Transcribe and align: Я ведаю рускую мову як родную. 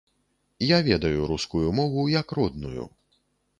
Я 0.67 0.79
ведаю 0.87 1.27
рускую 1.33 1.69
мову 1.81 2.07
як 2.17 2.35
родную. 2.41 2.89